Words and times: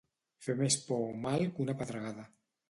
Fer 0.45 0.55
més 0.61 0.77
por 0.87 1.03
o 1.09 1.11
mal 1.27 1.45
que 1.51 1.63
una 1.67 1.77
pedregada. 1.83 2.27